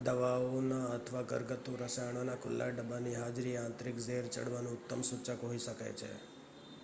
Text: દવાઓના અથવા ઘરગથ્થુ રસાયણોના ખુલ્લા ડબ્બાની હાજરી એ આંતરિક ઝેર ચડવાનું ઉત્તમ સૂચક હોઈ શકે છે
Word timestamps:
દવાઓના 0.01 0.85
અથવા 0.93 1.23
ઘરગથ્થુ 1.23 1.73
રસાયણોના 1.75 2.37
ખુલ્લા 2.37 2.69
ડબ્બાની 2.69 3.13
હાજરી 3.13 3.53
એ 3.53 3.57
આંતરિક 3.57 3.99
ઝેર 3.99 4.29
ચડવાનું 4.29 4.73
ઉત્તમ 4.73 5.01
સૂચક 5.03 5.43
હોઈ 5.43 5.59
શકે 5.59 5.89
છે 5.93 6.09